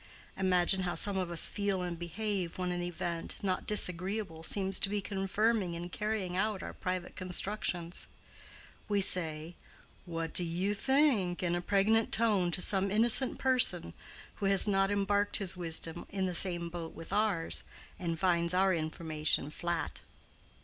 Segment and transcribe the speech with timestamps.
[0.35, 4.89] Imagine how some of us feel and behave when an event, not disagreeable seems to
[4.89, 8.07] be confirming and carrying out our private constructions.
[8.89, 9.53] We say,
[10.07, 13.93] "What do you think?" in a pregnant tone to some innocent person
[14.37, 17.63] who has not embarked his wisdom in the same boat with ours,
[17.99, 20.01] and finds our information flat.